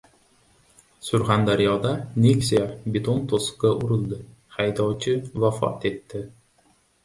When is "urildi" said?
3.91-4.21